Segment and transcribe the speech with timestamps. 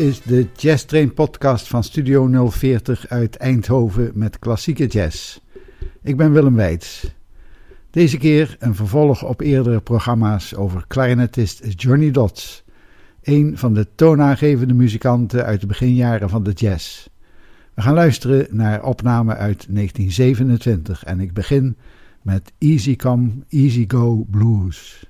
[0.00, 5.40] Is de Jazz Train podcast van Studio 040 uit Eindhoven met klassieke jazz.
[6.02, 7.14] Ik ben Willem Weits.
[7.90, 12.64] Deze keer een vervolg op eerdere programma's over clarinetist Johnny Dodds,
[13.22, 17.08] een van de toonaangevende muzikanten uit de beginjaren van de jazz.
[17.74, 21.76] We gaan luisteren naar opname uit 1927 en ik begin
[22.22, 25.04] met Easy Come, Easy Go Blues.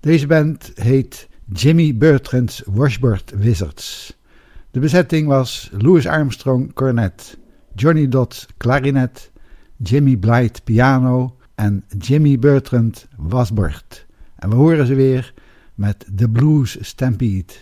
[0.00, 4.16] Deze band heet Jimmy Bertrand's Washboard Wizards.
[4.70, 7.38] De bezetting was Louis Armstrong cornet,
[7.74, 9.30] Johnny Dodds klarinet,
[9.76, 14.06] Jimmy Blight piano en Jimmy Bertrand wasbord.
[14.36, 15.34] En we horen ze weer
[15.74, 17.54] met The Blues Stampede.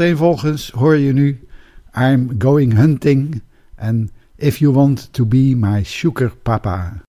[0.00, 1.40] Achtereenvolgens hoor je nu
[1.94, 3.42] I'm Going Hunting
[3.74, 7.02] en If You Want To Be My Sugar Papa.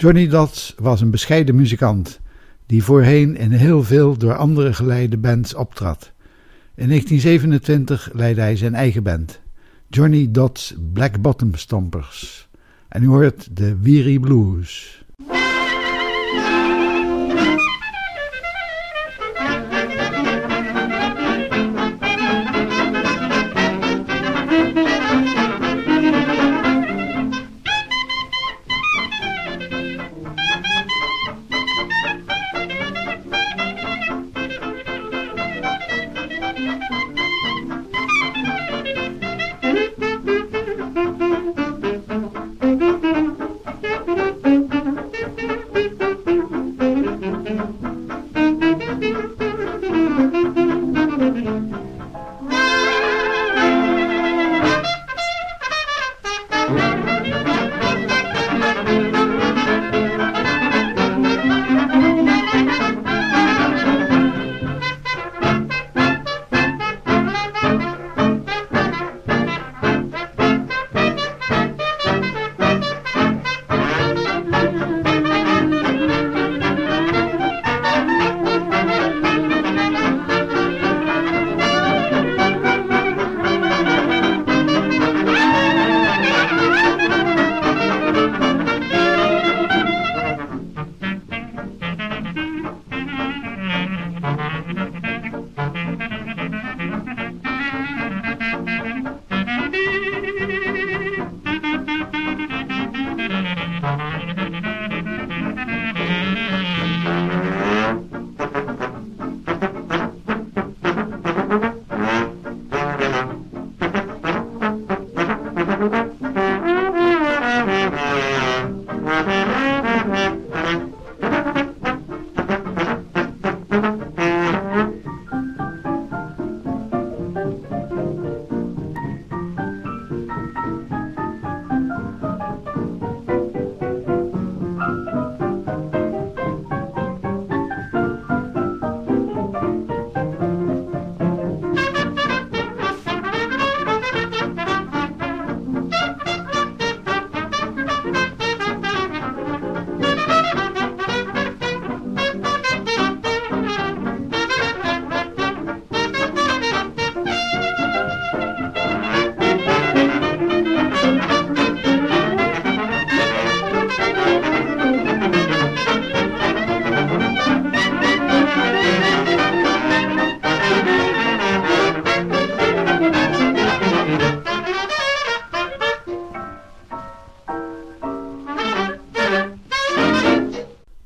[0.00, 2.20] Johnny Dodds was een bescheiden muzikant
[2.66, 6.12] die voorheen in heel veel door andere geleide bands optrad.
[6.74, 9.40] In 1927 leidde hij zijn eigen band,
[9.88, 12.48] Johnny Dodds Black Bottom Stompers.
[12.88, 15.04] En u hoort de Weary Blues.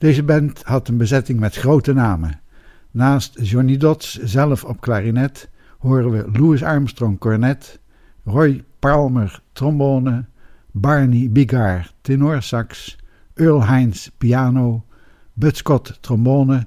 [0.05, 2.41] Deze band had een bezetting met grote namen.
[2.91, 7.81] Naast Johnny Dodds zelf op klarinet horen we Louis Armstrong cornet,
[8.25, 10.25] Roy Palmer trombone,
[10.71, 12.97] Barney Bigard tenorsax,
[13.35, 14.85] Earl Hines piano,
[15.33, 16.67] Bud Scott trombone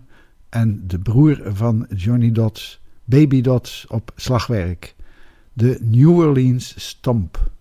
[0.50, 4.96] en de broer van Johnny Dodds, Baby Dodds op slagwerk,
[5.54, 7.52] de New Orleans Stomp.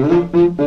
[0.00, 0.59] Mm-hmm.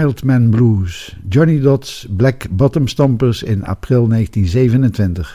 [0.00, 5.26] Wildman Blues, Johnny Dodds Black Bottom Stompers in april 1927.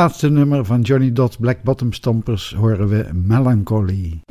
[0.00, 4.29] Laatste nummer van Johnny Dodds Black Bottom Stompers horen we Melancholy.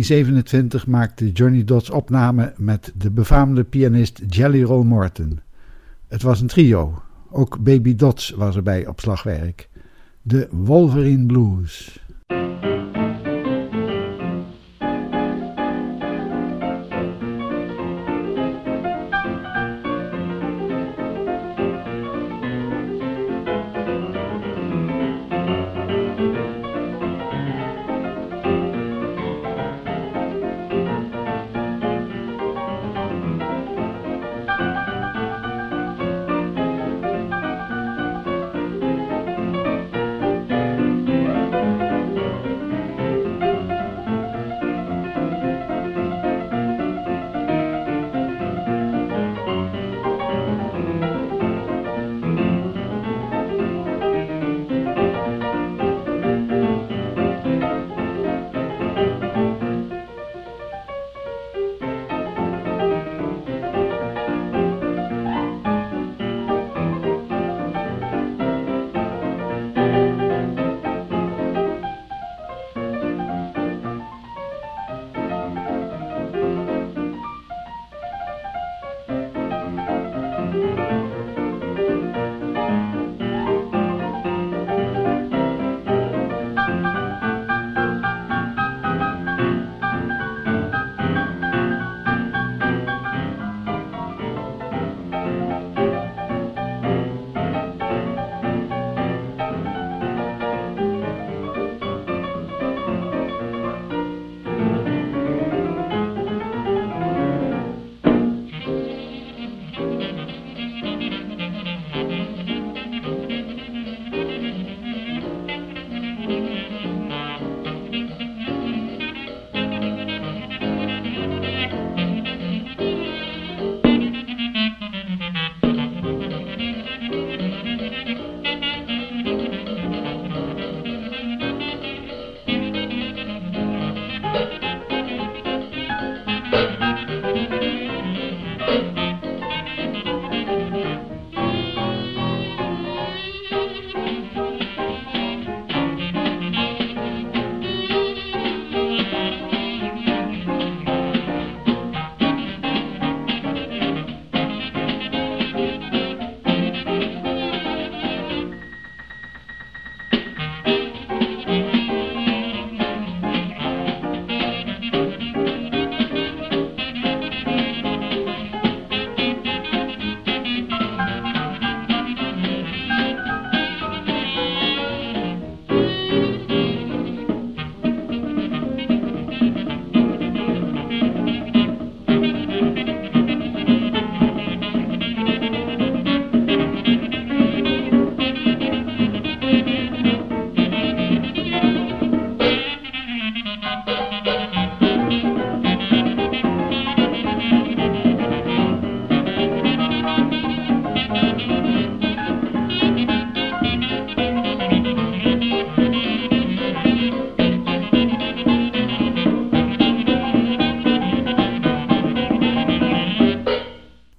[0.00, 5.40] 1927 maakte Johnny Dodds opname met de befaamde pianist Jelly Roll Morton.
[6.08, 9.68] Het was een trio, ook Baby Dodds was erbij op slagwerk.
[10.22, 12.00] De Wolverine Blues.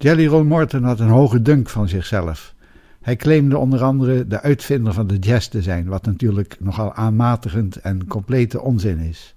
[0.02, 2.54] Jelly Roll Morton had een hoge dunk van zichzelf.
[3.02, 7.76] Hij claimde onder andere de uitvinder van de jazz te zijn, wat natuurlijk nogal aanmatigend
[7.76, 9.34] en complete onzin is.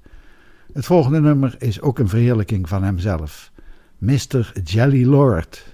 [0.73, 3.51] Het volgende nummer is ook een verheerlijking van hemzelf.
[3.97, 4.51] Mr.
[4.63, 5.65] Jelly Lord.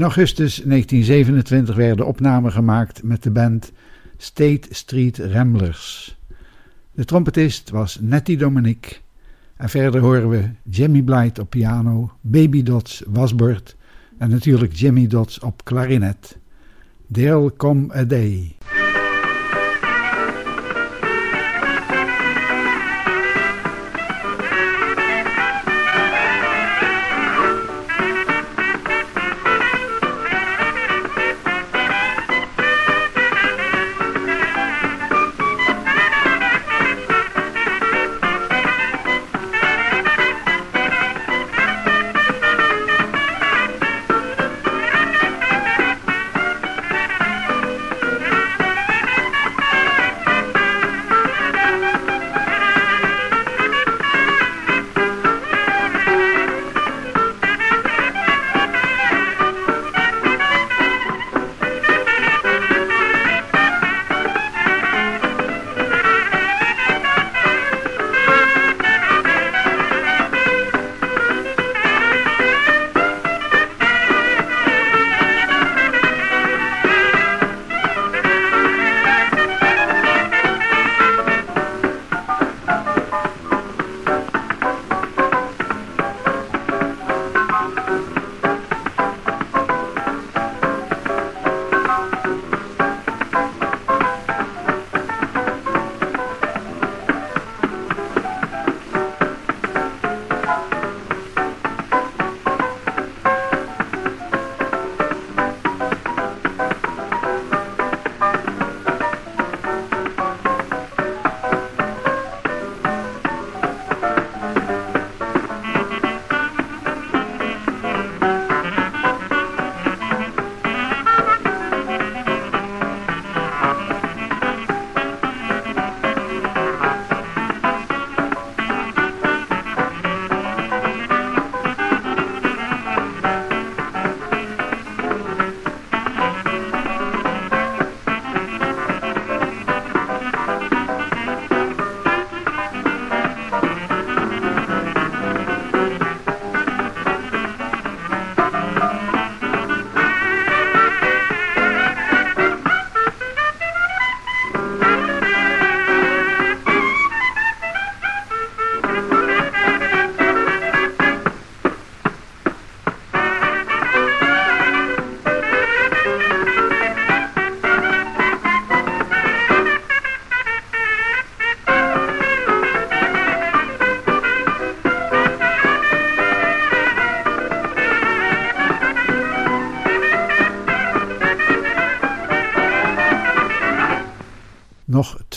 [0.00, 3.72] In augustus 1927 werden opnamen gemaakt met de band
[4.16, 6.16] State Street Ramblers.
[6.92, 8.96] De trompetist was Nettie Dominique
[9.56, 13.76] en verder horen we Jimmy Blight op piano, Baby Dots wasbord
[14.18, 16.38] en natuurlijk Jimmy Dots op klarinet.
[17.12, 18.56] There'll come a day.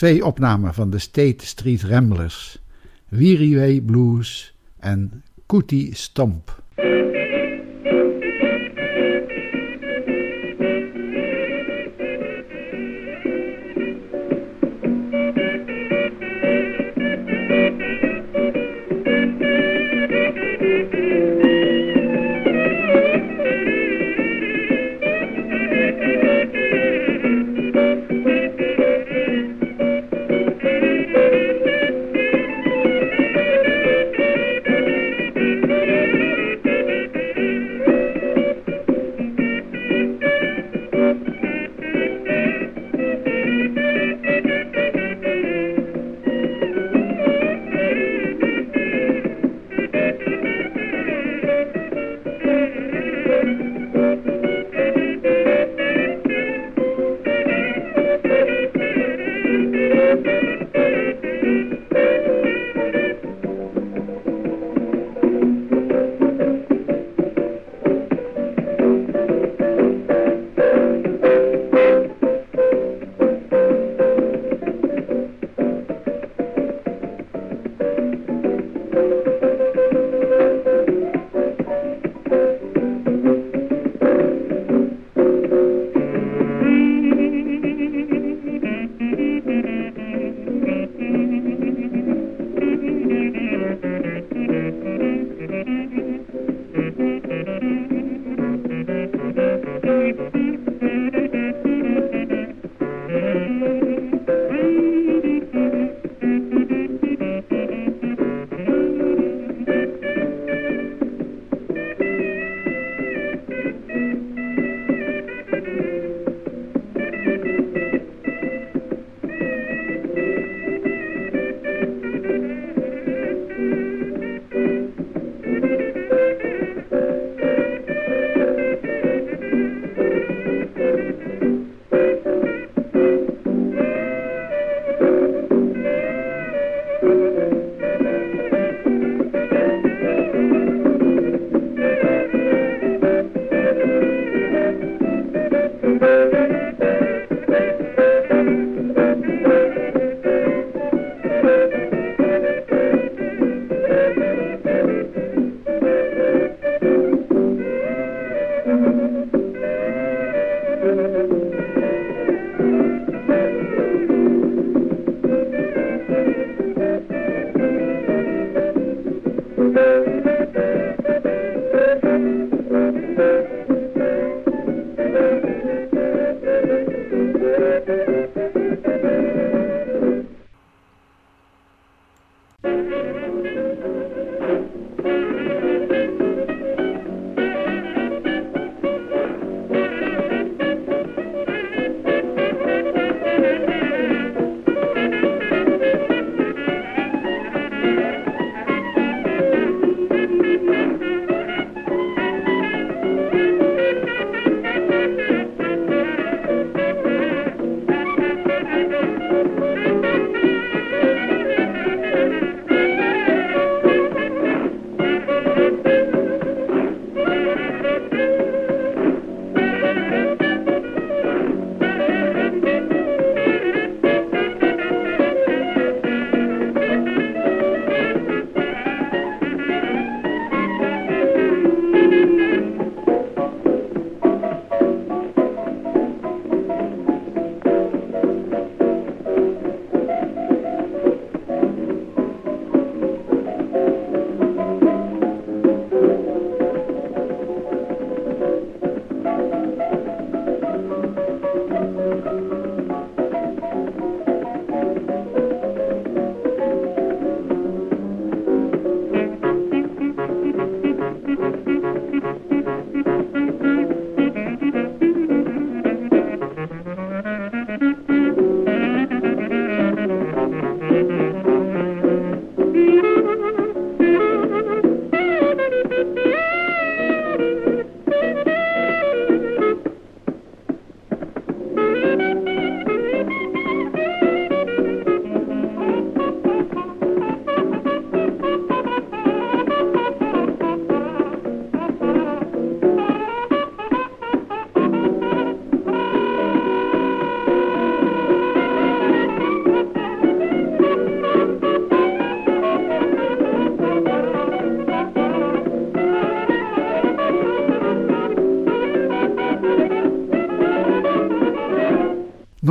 [0.04, 2.60] Twee opnamen van de State Street Ramblers,
[3.08, 6.53] Weary Blues en Cootie Stomp.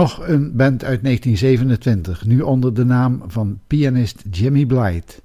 [0.03, 5.21] Nog een band uit 1927, nu onder de naam van pianist Jimmy Blythe.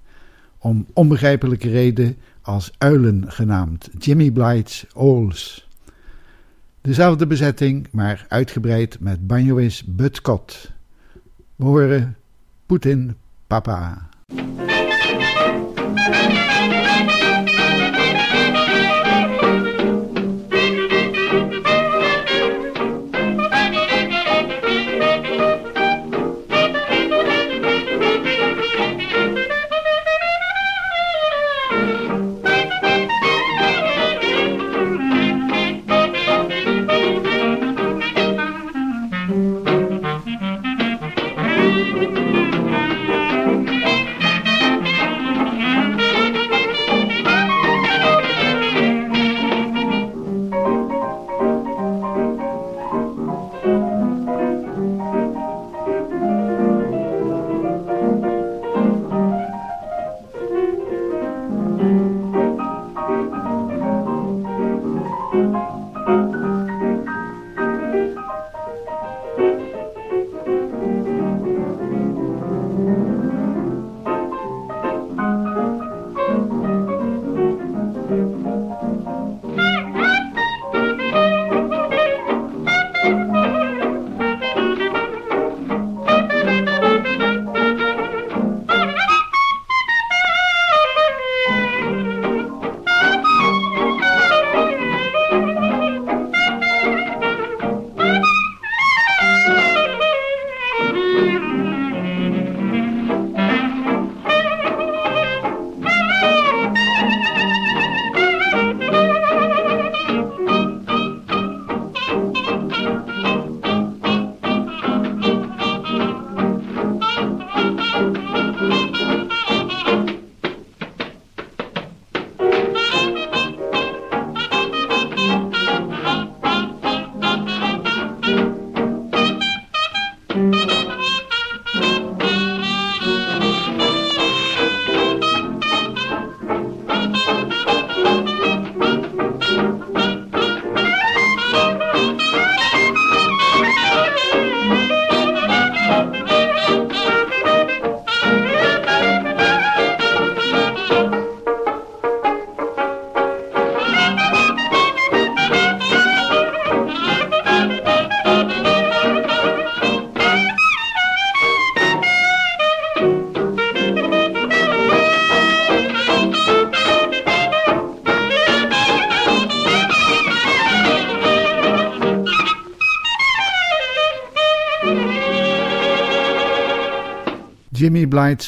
[0.57, 5.67] Om onbegrijpelijke reden als uilen genaamd, Jimmy Blythe's Owls.
[6.81, 10.71] Dezelfde bezetting, maar uitgebreid met banjoist Bud Scott.
[11.55, 12.15] We horen
[12.65, 13.15] Poetin
[13.47, 14.06] Papa.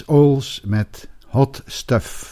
[0.09, 2.28] Oils met Hot Stuff.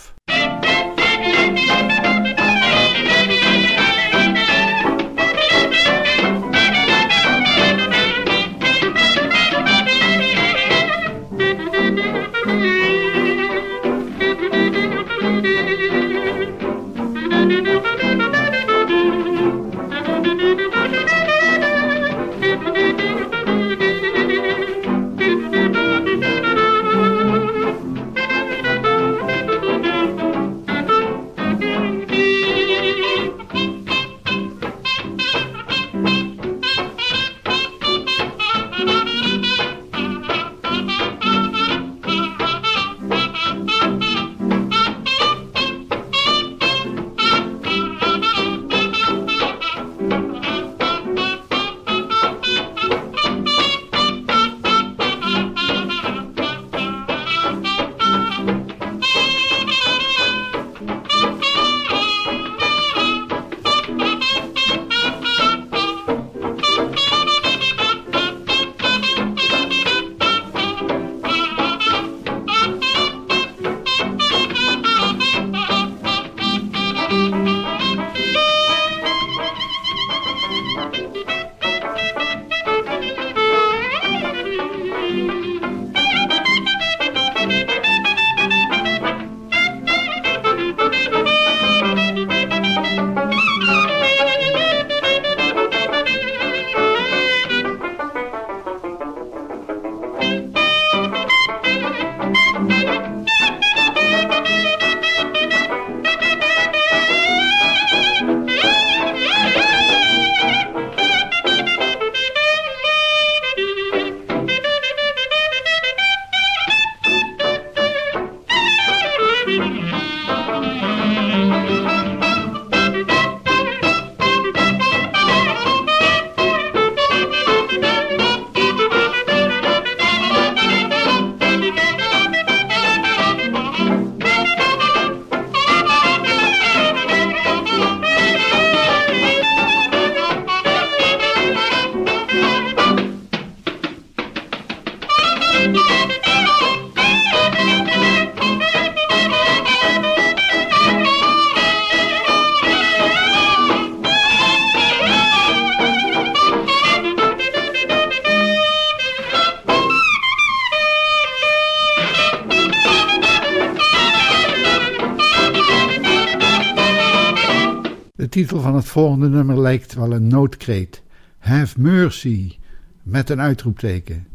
[168.97, 171.03] Volgende nummer lijkt wel een noodkreet.
[171.39, 172.57] Have mercy,
[173.03, 174.27] met een uitroepteken.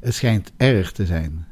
[0.00, 1.46] Het schijnt erg te zijn.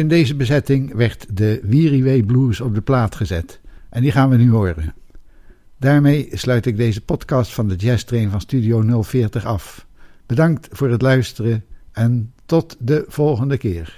[0.00, 3.60] In deze bezetting werd de Weary Blues op de plaat gezet.
[3.90, 4.94] En die gaan we nu horen.
[5.78, 9.86] Daarmee sluit ik deze podcast van de Jazz Train van Studio 040 af.
[10.26, 13.96] Bedankt voor het luisteren en tot de volgende keer.